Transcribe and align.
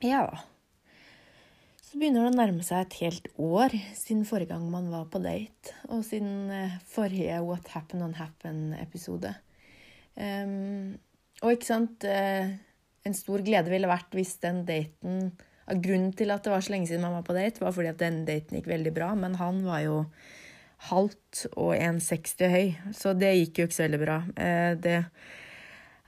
Ja. 0.00 0.26
Så 1.80 1.98
begynner 1.98 2.26
det 2.26 2.30
å 2.30 2.36
nærme 2.36 2.64
seg 2.66 2.84
et 2.84 2.96
helt 3.00 3.28
år 3.40 3.72
siden 3.96 4.26
forrige 4.28 4.52
gang 4.52 4.66
man 4.72 4.90
var 4.92 5.06
på 5.12 5.22
date. 5.24 5.72
Og 5.88 6.04
siden 6.04 6.50
eh, 6.52 6.76
forrige 6.90 7.40
What 7.46 7.72
Happened 7.72 8.04
On 8.04 8.16
Happen-episode. 8.18 9.32
Um, 10.20 10.98
og 11.40 11.54
ikke 11.54 11.68
sant 11.68 12.04
uh, 12.04 12.50
En 13.06 13.14
stor 13.16 13.40
glede 13.46 13.70
ville 13.72 13.88
vært 13.88 14.12
hvis 14.12 14.34
den 14.42 14.64
daten 14.68 15.30
Grunnen 15.70 16.10
til 16.18 16.34
at 16.34 16.42
det 16.44 16.50
var 16.52 16.64
så 16.66 16.74
lenge 16.74 16.90
siden 16.90 17.04
man 17.06 17.14
var 17.14 17.24
på 17.24 17.36
date, 17.36 17.62
var 17.62 17.72
fordi 17.72 17.92
at 17.92 18.00
den 18.02 18.24
daten 18.26 18.58
gikk 18.58 18.66
veldig 18.68 18.92
bra, 18.92 19.12
men 19.14 19.36
han 19.38 19.62
var 19.62 19.84
jo 19.84 20.00
halvt 20.90 21.44
og 21.52 21.70
1,60 21.76 22.50
høy, 22.50 22.72
så 22.96 23.12
det 23.14 23.30
gikk 23.36 23.60
jo 23.60 23.68
ikke 23.68 23.76
så 23.78 23.84
veldig 23.86 24.00
bra. 24.02 24.16
Uh, 24.34 24.72
det 24.82 24.96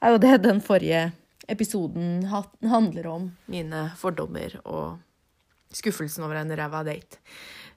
er 0.02 0.14
jo 0.14 0.20
det 0.22 0.36
den 0.42 0.60
forrige 0.64 1.10
episoden 1.50 2.26
handler 2.26 3.08
om. 3.10 3.30
Mine 3.50 3.88
fordommer 3.98 4.58
og 4.64 4.98
skuffelsen 5.72 6.24
over 6.26 6.40
en 6.40 6.54
ræva 6.58 6.82
date. 6.86 7.20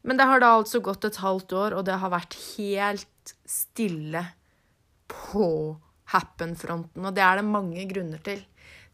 Men 0.06 0.20
det 0.20 0.28
har 0.30 0.42
da 0.42 0.54
altså 0.60 0.82
gått 0.86 1.08
et 1.08 1.22
halvt 1.22 1.56
år, 1.58 1.78
og 1.80 1.86
det 1.88 1.98
har 2.02 2.14
vært 2.14 2.36
helt 2.56 3.34
stille 3.50 4.22
på 5.10 5.48
Happen-fronten. 6.14 7.06
Og 7.06 7.16
det 7.16 7.24
er 7.26 7.40
det 7.40 7.48
mange 7.48 7.86
grunner 7.90 8.22
til. 8.26 8.44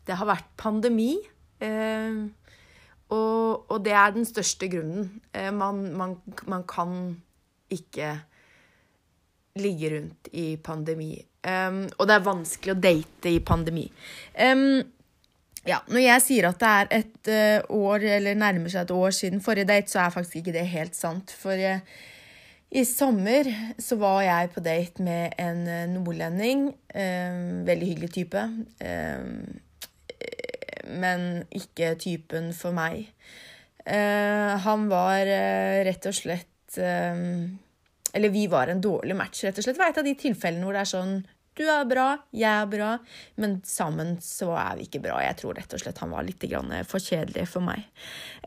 Det 0.08 0.16
har 0.18 0.30
vært 0.30 0.48
pandemi. 0.60 1.18
Eh, 1.62 2.22
og, 3.12 3.68
og, 3.68 3.78
det 3.84 3.96
er 3.98 4.16
den 4.16 4.28
største 4.28 4.70
grunnen. 4.72 5.10
Eh, 5.36 5.52
man, 5.52 5.84
man, 6.00 6.16
man, 6.48 6.64
kan 6.64 7.18
ikke 7.72 8.14
ligge 9.60 9.92
rundt 9.98 10.32
i 10.32 10.56
pandemi. 10.64 11.12
Um, 11.42 11.88
og 11.98 12.06
det 12.06 12.18
er 12.18 12.26
vanskelig 12.26 12.74
å 12.76 12.82
date 12.82 13.32
i 13.32 13.40
pandemi. 13.42 13.88
Um, 14.38 14.84
ja, 15.66 15.80
når 15.90 16.04
jeg 16.04 16.24
sier 16.26 16.48
at 16.50 16.62
det 16.62 16.70
er 16.70 16.92
et 17.00 17.30
uh, 17.34 17.74
år, 17.82 18.06
eller 18.18 18.38
nærmer 18.38 18.70
seg 18.70 18.86
et 18.86 18.94
år 18.94 19.14
siden 19.18 19.42
forrige 19.42 19.70
date, 19.70 19.90
så 19.90 20.04
er 20.04 20.14
faktisk 20.14 20.42
ikke 20.42 20.56
det 20.60 20.68
helt 20.70 20.98
sant. 20.98 21.34
For 21.38 21.58
uh, 21.58 21.82
i 22.72 22.84
sommer 22.88 23.50
så 23.82 23.98
var 24.02 24.22
jeg 24.26 24.52
på 24.54 24.64
date 24.66 25.06
med 25.06 25.34
en 25.42 25.66
uh, 25.66 25.90
nordlending. 25.96 26.70
Veldig 27.66 27.90
hyggelig 27.90 28.12
type. 28.12 28.46
men 30.92 31.22
ikke 31.56 31.94
typen 31.96 32.50
for 32.54 32.76
meg. 32.76 33.14
Han 33.86 34.90
var 34.92 35.30
rett 35.88 36.06
og 36.10 36.16
slett 36.16 36.82
eller 38.14 38.34
vi 38.34 38.48
var 38.52 38.72
en 38.72 38.82
dårlig 38.84 39.16
match, 39.18 39.44
rett 39.46 39.58
og 39.58 39.66
slett. 39.66 39.78
Det 39.78 39.84
var 39.84 39.94
et 39.94 40.02
av 40.02 40.10
de 40.10 40.18
tilfellene 40.20 40.68
hvor 40.68 40.78
det 40.78 40.84
er 40.86 40.92
sånn 40.92 41.22
du 41.60 41.66
er 41.68 41.84
bra, 41.84 42.06
jeg 42.32 42.48
er 42.48 42.68
bra, 42.72 42.92
men 43.44 43.58
sammen 43.68 44.14
så 44.24 44.54
er 44.56 44.78
vi 44.80 44.86
ikke 44.88 45.02
bra. 45.04 45.18
Jeg 45.20 45.36
tror 45.42 45.58
rett 45.60 45.74
og 45.76 45.82
slett 45.82 46.00
han 46.00 46.14
var 46.14 46.24
litt 46.24 46.46
for 46.88 47.04
kjedelig 47.04 47.44
for 47.52 47.66
meg. 47.66 47.84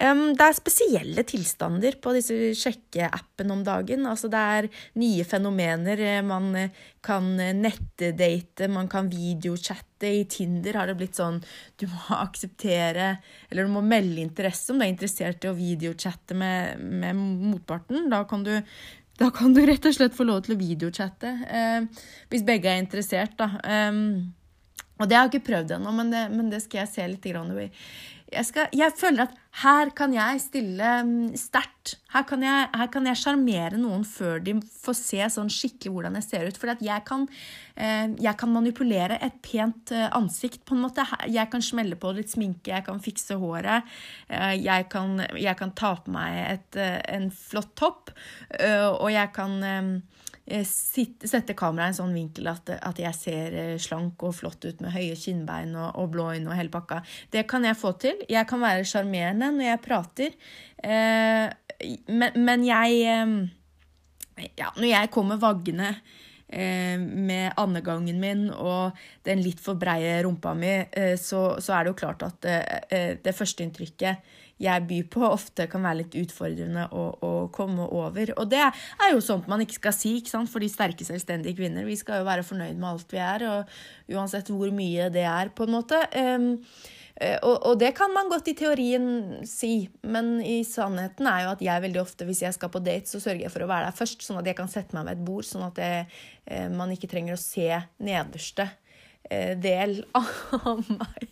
Det 0.01 0.47
er 0.47 0.57
spesielle 0.57 1.25
tilstander 1.29 1.99
på 2.01 2.15
disse 2.17 2.55
sjekkeappene 2.57 3.53
om 3.53 3.67
dagen. 3.67 4.09
Altså 4.09 4.31
det 4.33 4.41
er 4.57 4.71
nye 4.97 5.29
fenomener. 5.29 6.01
Man 6.25 6.49
kan 7.05 7.29
nettdate, 7.37 8.71
man 8.73 8.89
kan 8.89 9.13
videochatte. 9.13 10.09
I 10.09 10.25
Tinder 10.29 10.81
har 10.81 10.89
det 10.89 10.97
blitt 10.99 11.21
sånn 11.21 11.39
du 11.81 11.87
må 11.89 12.17
akseptere 12.27 13.07
Eller 13.49 13.65
du 13.65 13.71
må 13.73 13.81
melde 13.81 14.21
interesse 14.21 14.73
om 14.73 14.77
du 14.77 14.85
er 14.85 14.91
interessert 14.93 15.45
i 15.47 15.49
å 15.49 15.57
videochatte 15.57 16.37
med, 16.37 16.81
med 16.81 17.17
motparten. 17.21 18.09
Da 18.13 18.25
kan 18.29 18.45
du 18.45 18.53
da 19.21 19.31
kan 19.35 19.55
du 19.55 19.61
rett 19.67 19.85
og 19.87 19.95
slett 19.95 20.17
få 20.17 20.27
lov 20.27 20.43
til 20.45 20.57
å 20.57 20.61
videochatte, 20.61 21.35
eh, 21.47 22.07
hvis 22.33 22.47
begge 22.47 22.71
er 22.71 22.83
interessert, 22.83 23.37
da. 23.39 23.51
Um, 23.63 24.35
og 24.99 25.11
det 25.11 25.17
har 25.17 25.27
jeg 25.27 25.35
ikke 25.35 25.49
prøvd 25.51 25.77
ennå, 25.77 25.93
men, 25.95 26.11
men, 26.35 26.51
det 26.51 26.63
skal 26.65 26.85
jeg 26.85 26.93
se 26.93 27.07
litt 27.11 27.27
i 27.27 27.35
jeg, 28.35 28.47
skal, 28.49 28.73
jeg, 28.75 28.93
føler 28.99 29.25
at 29.25 29.37
her 29.63 29.91
kan 29.97 30.15
jeg 30.15 30.41
stille 30.43 30.91
mm, 31.07 31.35
sterkt. 31.39 31.95
Her 32.13 32.25
kan 32.27 33.07
jeg 33.09 33.21
sjarmere 33.21 33.79
noen 33.79 34.05
før 34.09 34.43
de 34.43 34.57
får 34.63 34.97
se 34.99 35.29
sånn 35.37 35.53
skikkelig 35.53 35.93
hvordan 35.95 36.19
jeg 36.19 36.27
ser 36.27 36.49
ut. 36.49 36.59
For 36.59 36.73
jeg 36.75 37.05
kan, 37.07 37.27
eh, 37.77 38.09
jeg 38.23 38.35
kan 38.41 38.53
manipulere 38.55 39.21
et 39.23 39.39
pent 39.45 39.95
eh, 39.95 40.09
ansikt, 40.17 40.65
på 40.67 40.77
en 40.77 40.85
måte. 40.87 41.07
Jeg 41.31 41.51
kan 41.53 41.65
smelle 41.65 41.99
på 42.01 42.15
litt 42.17 42.35
sminke, 42.35 42.73
jeg 42.75 42.87
kan 42.89 43.03
fikse 43.05 43.39
håret. 43.41 43.87
Eh, 44.29 44.57
jeg 44.65 44.89
kan, 44.93 45.23
jeg 45.39 45.59
kan 45.61 45.75
ta 45.79 45.95
på 46.03 46.15
meg 46.15 46.41
et, 46.49 46.83
en 47.15 47.31
flott 47.35 47.75
topp, 47.79 48.13
og 48.59 49.09
jeg 49.13 49.31
kan 49.35 49.55
sitte, 50.45 51.29
sette 51.29 51.55
kameraet 51.57 51.89
i 51.89 51.95
en 51.95 51.99
sånn 52.03 52.17
vinkel 52.17 52.51
at, 52.51 52.69
at, 52.77 52.99
jeg 53.01 53.17
ser 53.17 53.55
eh, 53.57 53.77
slank 53.81 54.21
og 54.27 54.35
flott 54.37 54.67
ut 54.67 54.83
med 54.85 54.93
høye 54.93 55.17
kinnbein 55.17 55.73
og, 55.73 55.95
og 56.01 56.11
blå 56.13 56.31
øyne 56.35 56.51
og 56.51 56.59
hele 56.59 56.73
pakka. 56.73 57.01
Det 57.33 57.47
kan 57.49 57.65
jeg 57.65 57.79
få 57.81 57.95
til. 58.01 58.21
Jeg 58.29 58.45
kan 58.51 58.61
være 58.61 58.85
sjarmerende 58.89 59.49
når 59.57 59.71
jeg 59.71 59.85
prater. 59.87 60.37
Eh, 60.85 61.49
men, 62.13 62.37
men, 62.37 62.69
jeg 62.69 63.01
eh, 63.09 63.35
Ja, 64.59 64.71
når 64.77 64.89
jeg 64.91 65.11
kommer 65.15 65.41
vaggende 65.41 65.95
eh, 66.49 67.01
med 67.01 67.57
andegangen 67.61 68.21
min 68.21 68.49
og 68.53 68.99
den 69.25 69.41
litt 69.41 69.63
for 69.65 69.81
breie 69.81 70.19
rumpa 70.27 70.53
mi, 70.59 70.77
eh, 70.93 71.15
så, 71.17 71.55
så, 71.57 71.73
er 71.73 71.85
det 71.85 71.95
jo 71.95 72.01
klart 72.05 72.25
at 72.27 72.49
det 73.25 73.37
førsteinntrykket 73.39 74.43
jeg 74.63 74.87
byr 74.89 75.07
på, 75.11 75.23
ofte 75.27 75.67
kan 75.71 75.85
være 75.85 76.01
litt 76.03 76.17
utfordrende 76.19 76.87
å, 76.95 77.05
å, 77.19 77.33
komme 77.55 77.87
over. 77.91 78.35
Og 78.39 78.51
det 78.53 78.63
er 78.63 79.13
jo 79.13 79.23
sånt 79.25 79.49
man 79.51 79.65
ikke 79.65 79.81
skal 79.81 79.97
si 79.97 80.17
ikke 80.21 80.35
sant? 80.37 80.51
for 80.53 80.63
de 80.63 80.71
sterke, 80.71 81.07
selvstendige 81.07 81.59
kvinner. 81.59 81.87
Vi 81.89 81.99
skal 81.99 82.23
jo 82.23 82.29
være 82.29 82.47
fornøyd 82.47 82.77
med 82.79 82.91
alt 82.93 83.15
vi 83.15 83.23
er, 83.23 83.47
og 83.51 84.15
uansett 84.15 84.53
hvor 84.53 84.71
mye 84.75 85.11
det 85.15 85.27
er, 85.27 85.51
på 85.55 85.67
en 85.67 85.75
måte. 85.75 85.99
Um, 86.15 86.53
og, 87.15 87.53
og, 87.55 87.75
det 87.79 87.93
kan 87.95 88.11
man 88.11 88.31
godt 88.31 88.49
i 88.51 88.57
teorien 88.59 89.45
si, 89.47 89.87
men 90.03 90.41
i 90.43 90.65
sannheten 90.67 91.29
er 91.31 91.45
jo 91.45 91.53
at 91.53 91.61
jeg 91.63 91.85
veldig 91.85 92.01
ofte, 92.03 92.27
hvis 92.27 92.43
jeg 92.43 92.57
skal 92.57 92.73
på 92.75 92.83
date, 92.83 93.07
så 93.07 93.21
sørger 93.23 93.47
jeg 93.47 93.55
for 93.55 93.63
å 93.63 93.69
være 93.71 93.87
der 93.87 93.99
først, 94.01 94.25
sånn 94.27 94.41
at 94.41 94.51
jeg 94.51 94.59
kan 94.59 94.71
sette 94.71 94.97
meg 94.99 95.07
ved 95.07 95.21
et 95.21 95.27
bord, 95.29 95.47
sånn 95.47 95.63
at 95.69 95.79
jeg, 95.79 96.09
eh, 96.51 96.67
man 96.75 96.91
ikke 96.91 97.11
trenger 97.13 97.37
å 97.37 97.43
se 97.43 97.69
nederste 98.03 98.67
del 99.31 100.03
av 100.15 100.83
meg 100.89 101.31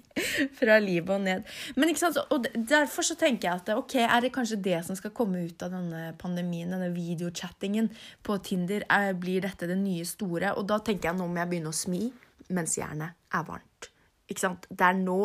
fra 0.57 0.79
livet 0.81 1.13
og 1.13 1.23
ned. 1.25 1.47
Men 1.77 1.93
ikke 1.93 2.03
sant, 2.03 2.19
og 2.33 2.49
Derfor 2.57 3.07
så 3.07 3.17
tenker 3.21 3.49
jeg 3.49 3.61
at 3.63 3.71
ok, 3.75 3.97
er 4.05 4.25
det 4.25 4.33
kanskje 4.35 4.61
det 4.65 4.81
som 4.87 4.97
skal 4.99 5.15
komme 5.17 5.45
ut 5.47 5.63
av 5.65 5.73
denne 5.75 6.13
pandemien, 6.21 6.73
denne 6.73 6.91
videochattingen 6.95 7.91
på 8.25 8.39
Tinder? 8.45 8.87
Er, 8.93 9.13
blir 9.19 9.45
dette 9.45 9.69
det 9.71 9.79
nye 9.81 10.07
store? 10.09 10.55
Og 10.59 10.69
da 10.71 10.81
tenker 10.85 11.11
jeg 11.11 11.21
nå 11.21 11.29
må 11.29 11.43
jeg 11.43 11.53
begynne 11.53 11.73
å 11.73 11.77
smi 11.77 12.07
mens 12.53 12.77
jernet 12.79 13.17
er 13.33 13.45
varmt. 13.49 13.91
Ikke 14.29 14.45
sant? 14.45 14.69
Det 14.71 14.87
er 14.87 14.99
nå 14.99 15.21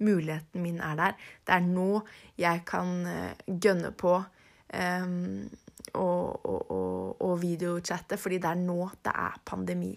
muligheten 0.00 0.62
min 0.64 0.80
er 0.84 0.96
der. 0.98 1.16
Det 1.46 1.56
er 1.56 1.64
nå 1.64 2.02
jeg 2.40 2.62
kan 2.68 2.94
uh, 3.04 3.32
gønne 3.46 3.92
på 4.00 4.14
um, 4.16 5.48
og, 5.94 6.46
og, 6.46 7.16
og, 7.20 7.32
videochatte, 7.40 8.18
fordi 8.20 8.38
det 8.42 8.50
er 8.50 8.60
nå 8.60 8.90
det 9.04 9.14
er 9.14 9.38
pandemi. 9.44 9.94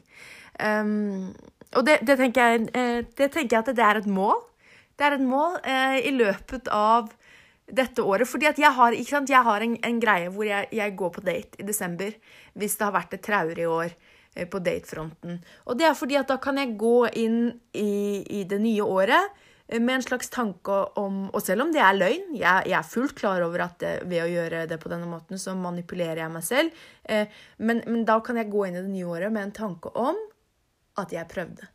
Um, 0.59 1.33
og 1.73 1.85
det, 1.87 1.99
det, 2.05 2.17
tenker 2.19 2.53
jeg, 2.53 2.65
eh, 2.77 3.01
det, 3.17 3.29
tenker 3.33 3.57
jeg, 3.57 3.63
at 3.63 3.75
det 3.75 3.85
er 3.85 4.01
et 4.01 4.09
mål. 4.09 4.37
Det 4.97 5.07
er 5.07 5.17
et 5.17 5.25
mål 5.25 5.57
eh, 5.65 5.99
i 6.05 6.13
løpet 6.13 6.69
av 6.69 7.09
dette 7.65 8.03
året. 8.03 8.29
Fordi 8.29 8.51
jeg 8.51 8.73
har, 8.77 8.93
jeg 8.93 9.43
har 9.47 9.65
en, 9.65 9.77
en, 9.81 10.01
greie 10.01 10.29
hvor 10.33 10.45
jeg, 10.47 10.69
jeg, 10.71 10.95
går 10.99 11.13
på 11.15 11.23
date 11.25 11.61
i 11.61 11.67
desember 11.67 12.13
hvis 12.53 12.77
det 12.77 12.85
har 12.85 12.93
vært 12.93 13.15
et 13.17 13.25
traurig 13.25 13.65
år 13.69 13.89
eh, 13.89 14.45
på 14.45 14.61
datefronten. 14.61 15.39
Og 15.65 15.79
det 15.79 15.89
er 15.89 15.97
fordi 15.97 16.19
at 16.19 16.29
da 16.29 16.37
kan 16.41 16.61
jeg 16.61 16.77
gå 16.77 16.99
inn 17.23 17.39
i, 17.73 18.21
i 18.41 18.43
det 18.49 18.61
nye 18.61 18.85
året 18.85 19.41
med 19.67 19.95
en 19.95 20.03
slags 20.03 20.29
tanke 20.29 20.75
om 20.99 21.29
Og 21.33 21.41
selv 21.41 21.63
om 21.63 21.71
det 21.73 21.81
er 21.81 21.95
løgn, 21.95 22.33
jeg, 22.35 22.67
jeg 22.67 22.77
er 22.77 22.89
fullt 22.89 23.15
klar 23.17 23.41
over 23.45 23.63
at 23.65 23.77
det, 23.81 23.93
ved 24.11 24.25
å 24.25 24.29
gjøre 24.29 24.65
det 24.69 24.77
på 24.81 24.91
denne 24.91 25.07
måten, 25.09 25.39
så 25.39 25.55
manipulerer 25.57 26.25
jeg 26.25 26.33
meg 26.33 26.45
selv. 26.45 26.83
Eh, 27.03 27.31
men, 27.57 27.81
men 27.87 28.03
da 28.05 28.19
kan 28.25 28.37
jeg 28.37 28.51
gå 28.51 28.67
inn 28.67 28.77
i 28.77 28.83
det 28.83 28.91
nye 28.91 29.07
året 29.15 29.33
med 29.33 29.47
en 29.47 29.55
tanke 29.63 29.93
om 29.95 30.19
at 30.99 31.15
jeg 31.15 31.29
prøvde. 31.31 31.69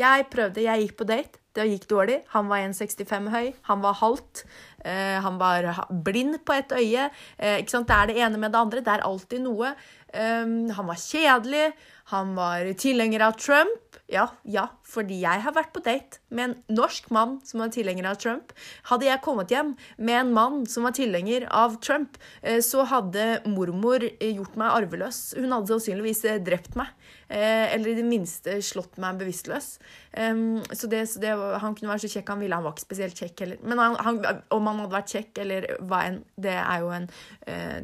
Jeg 0.00 0.26
prøvde, 0.32 0.64
jeg 0.64 0.86
gikk 0.86 0.96
på 0.98 1.08
date. 1.10 1.41
Det 1.52 1.66
gikk 1.68 1.88
dårlig. 1.90 2.20
Han 2.32 2.48
var 2.48 2.62
1,65 2.64 3.28
høy, 3.32 3.52
han 3.68 3.82
var 3.84 3.98
halvt. 4.00 4.44
Eh, 4.84 5.18
han 5.20 5.38
var 5.38 5.68
blind 6.04 6.40
på 6.46 6.56
ett 6.56 6.72
øye. 6.72 7.10
Eh, 7.36 7.58
ikke 7.60 7.74
sant? 7.76 7.88
Det 7.90 7.98
er 7.98 8.08
det 8.08 8.20
ene 8.24 8.40
med 8.40 8.54
det 8.54 8.62
andre. 8.62 8.80
Det 8.80 8.94
er 8.94 9.04
alltid 9.06 9.44
noe. 9.44 9.74
Um, 10.12 10.68
han 10.76 10.88
var 10.88 10.98
kjedelig. 11.00 11.72
Han 12.12 12.34
var 12.36 12.66
tilhenger 12.76 13.22
av 13.28 13.38
Trump. 13.40 13.96
Ja, 14.12 14.26
ja, 14.44 14.66
fordi 14.84 15.22
jeg 15.22 15.40
har 15.40 15.54
vært 15.56 15.70
på 15.72 15.80
date 15.80 16.18
med 16.28 16.44
en 16.44 16.54
norsk 16.76 17.06
mann 17.14 17.38
som 17.48 17.62
var 17.62 17.70
tilhenger 17.72 18.10
av 18.10 18.18
Trump. 18.20 18.52
Hadde 18.90 19.06
jeg 19.06 19.22
kommet 19.24 19.52
hjem 19.54 19.70
med 19.96 20.18
en 20.18 20.32
mann 20.36 20.58
som 20.68 20.84
var 20.84 20.92
tilhenger 20.98 21.46
av 21.48 21.78
Trump, 21.80 22.18
eh, 22.42 22.60
så 22.60 22.84
hadde 22.90 23.40
mormor 23.48 24.04
gjort 24.04 24.58
meg 24.60 24.74
arveløs. 24.82 25.22
Hun 25.38 25.54
hadde 25.54 25.72
sannsynligvis 25.72 26.24
eh, 26.28 26.42
drept 26.44 26.76
meg. 26.76 26.92
Eh, 27.32 27.72
eller 27.72 27.94
i 27.94 27.98
det 28.02 28.04
minste 28.04 28.58
slått 28.60 29.00
meg 29.00 29.22
bevisstløs. 29.22 29.78
Så, 30.12 30.88
det, 30.92 30.98
så 31.08 31.20
det, 31.22 31.30
han 31.62 31.72
kunne 31.72 31.88
være 31.88 32.02
så 32.04 32.10
kjekk 32.12 32.32
han 32.34 32.42
ville. 32.42 32.56
Han 32.58 32.66
var 32.66 32.74
ikke 32.74 32.84
spesielt 32.84 33.16
kjekk 33.16 33.38
heller. 33.40 33.62
Men 33.64 33.80
han, 33.80 33.94
han, 34.04 34.42
om 34.52 34.66
han 34.68 34.82
hadde 34.82 34.92
vært 34.92 35.14
kjekk 35.14 35.40
eller 35.46 35.66
hva 35.88 36.02
enn, 36.10 36.18
det 36.36 36.52
er 36.58 36.82
jo 36.84 36.90
en 36.92 37.08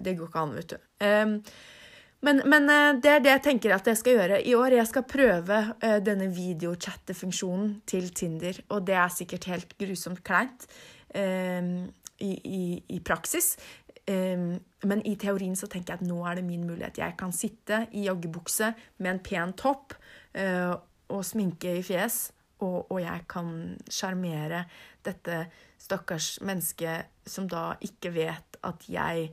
Det 0.05 0.13
går 0.19 0.29
ikke 0.29 0.43
an, 0.43 0.53
vet 0.59 0.75
du. 0.75 1.49
Men, 2.21 2.43
men, 2.51 2.67
eh, 2.71 2.97
det 2.99 3.11
er 3.13 3.21
det 3.23 3.35
jeg 3.37 3.45
tenker 3.47 3.75
at 3.77 3.87
jeg 3.87 3.99
skal 4.01 4.17
gjøre 4.17 4.41
i 4.43 4.55
år. 4.59 4.75
Jeg 4.75 4.91
skal 4.91 5.07
prøve 5.07 5.59
uh, 5.71 5.99
denne 6.03 6.27
videochattefunksjonen 6.35 7.77
til 7.87 8.09
Tinder. 8.11 8.59
Og 8.75 8.87
det 8.89 8.97
er 8.99 9.13
sikkert 9.15 9.47
helt 9.53 9.77
grusomt 9.79 10.25
kleint 10.27 10.67
um, 11.15 11.87
i, 12.19 12.33
i, 12.43 12.63
i, 12.97 12.99
praksis. 13.07 13.55
Um, 14.09 14.57
men 14.89 15.05
i 15.07 15.15
teorien 15.21 15.55
så 15.59 15.69
tenker 15.71 15.95
jeg 15.95 16.03
at 16.03 16.11
nå 16.11 16.19
er 16.27 16.41
det 16.41 16.47
min 16.49 16.67
mulighet. 16.67 16.99
Jeg 16.99 17.15
kan 17.21 17.35
sitte 17.35 17.85
i 17.95 18.09
joggebukse 18.09 18.73
med 18.99 19.13
en 19.15 19.23
pen 19.23 19.55
topp 19.59 19.95
uh, 20.35 20.75
og 21.09 21.25
sminke 21.27 21.79
i 21.79 21.85
fjes, 21.85 22.29
og, 22.65 22.91
og 22.91 23.01
jeg 23.03 23.25
kan 23.31 23.51
sjarmere 23.91 24.65
dette 25.07 25.45
stakkars 25.79 26.39
mennesket 26.45 27.29
som 27.29 27.47
da 27.51 27.71
ikke 27.85 28.11
vet 28.17 28.59
at 28.67 28.89
jeg 28.91 29.29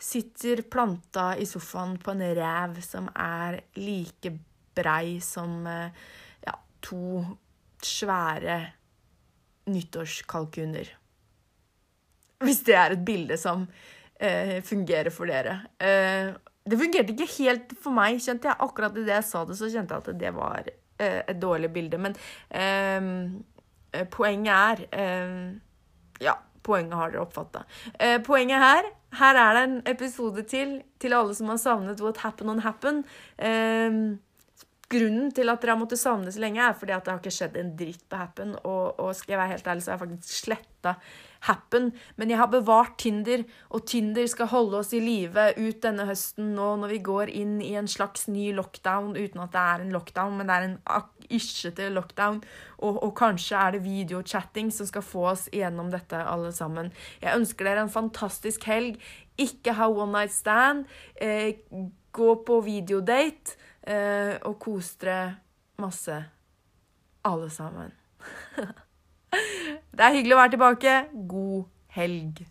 sitter 0.00 0.64
planta 0.70 1.32
i 1.38 1.46
sofaen 1.46 1.96
på 2.02 2.12
en 2.14 2.24
ræv 2.36 2.80
som 2.84 3.06
er 3.14 3.60
like 3.78 4.32
brei 4.74 5.20
som 5.22 5.62
eh, 5.70 6.04
ja, 6.44 6.56
to 6.82 7.22
svære 7.84 8.58
nyttårskalkuner. 9.70 10.90
Hvis 12.44 12.64
det 12.66 12.74
er 12.76 12.96
et 12.96 13.04
bilde 13.06 13.38
som 13.40 13.68
eh, 14.18 14.58
fungerer 14.66 15.14
for 15.14 15.30
dere. 15.30 15.60
Eh, 15.78 16.34
det 16.64 16.80
fungerte 16.80 17.14
ikke 17.14 17.30
helt 17.38 17.74
for 17.80 17.94
meg, 17.94 18.18
kjente 18.24 18.50
jeg. 18.50 18.60
Akkurat 18.64 18.96
idet 18.96 19.14
jeg 19.14 19.28
sa 19.28 19.44
det, 19.48 19.56
så 19.60 19.70
kjente 19.70 19.94
jeg 19.94 20.04
at 20.04 20.20
det 20.20 20.32
var 20.36 20.68
et 21.02 21.40
dårlig 21.42 21.72
bilde. 21.72 21.98
Men 21.98 22.16
eh, 22.50 24.00
eh, 24.00 24.06
poenget 24.10 24.86
er 24.92 25.54
Ja, 26.20 26.32
poenget 26.62 26.94
har 26.94 27.10
dere 27.10 27.20
oppfatta. 27.20 27.64
poenget 28.24 28.58
her 28.58 28.82
her 29.18 29.38
er 29.38 29.54
det 29.54 29.64
en 29.64 29.82
episode 29.86 30.42
til 30.42 30.82
til 31.00 31.12
alle 31.14 31.34
som 31.34 31.48
har 31.48 31.56
savnet 31.56 32.00
What 32.00 32.16
Happened 32.24 32.50
On 32.50 32.58
Happen. 32.64 33.04
Eh, 33.38 34.18
grunnen 34.94 35.30
til 35.34 35.50
at 35.50 35.62
dere 35.62 35.74
har 35.74 35.80
måttet 35.80 36.00
savne 36.00 36.32
så 36.32 36.42
lenge, 36.42 36.62
er 36.62 36.78
fordi 36.78 36.94
at 36.96 37.04
det 37.04 37.12
har 37.12 37.22
ikke 37.22 37.34
skjedd 37.34 37.60
en 37.60 37.74
dritt 37.78 38.04
på 38.08 38.18
Happen. 38.20 38.56
Og, 38.62 39.00
og 39.02 39.14
skal 39.18 39.34
jeg 39.34 39.42
være 39.42 39.54
helt 39.56 39.70
ærlig, 39.72 39.84
så 39.84 39.92
har 39.92 39.98
jeg 39.98 40.04
faktisk 40.06 40.44
sletta 40.44 40.94
Happen. 41.44 41.90
Men 42.16 42.30
jeg 42.32 42.40
har 42.40 42.50
bevart 42.52 42.96
Tinder, 43.02 43.42
og 43.74 43.84
Tinder 43.90 44.28
skal 44.30 44.48
holde 44.52 44.78
oss 44.80 44.94
i 44.96 45.02
live 45.02 45.50
ut 45.58 45.82
denne 45.84 46.06
høsten 46.08 46.54
nå 46.56 46.70
når 46.80 46.94
vi 46.94 47.00
går 47.04 47.32
inn 47.34 47.58
i 47.64 47.74
en 47.76 47.90
slags 47.90 48.28
ny 48.32 48.48
lockdown, 48.56 49.12
uten 49.18 49.42
at 49.44 49.52
det 49.52 49.64
er 49.74 49.84
en 49.84 49.92
lockdown, 49.92 50.38
men 50.38 50.48
det 50.48 50.56
er 50.56 50.68
en 50.70 50.78
iskete 51.32 51.90
lockdown. 51.92 52.40
Og, 52.80 53.02
og 53.02 53.12
kanskje 53.18 53.60
er 53.60 53.76
det 53.76 53.84
videochatting 53.84 54.72
som 54.74 54.88
skal 54.88 55.04
få 55.04 55.26
oss 55.34 55.48
igjennom 55.52 55.90
dette, 55.92 56.20
alle 56.20 56.52
sammen. 56.56 56.92
Jeg 57.22 57.36
ønsker 57.36 57.68
dere 57.68 57.84
en 57.84 57.92
fantastisk 57.92 58.64
helg. 58.70 58.96
Ikke 59.40 59.76
ha 59.76 59.90
one 59.90 60.12
night 60.14 60.34
stand. 60.34 60.88
Eh, 61.20 61.60
gå 62.14 62.30
på 62.46 62.60
videodate 62.64 63.58
eh, 63.82 64.38
og 64.46 64.58
kose 64.62 64.96
dere 65.02 65.20
masse, 65.82 66.22
alle 67.24 67.50
sammen. 67.50 67.92
det 69.94 70.08
er 70.08 70.18
hyggelig 70.18 70.38
å 70.38 70.42
være 70.44 70.56
tilbake. 70.56 70.98
God 71.28 71.64
helg. 71.98 72.44